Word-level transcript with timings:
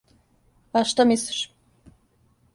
А, 0.73 0.79
шта 0.89 1.01
мислиш? 1.11 1.41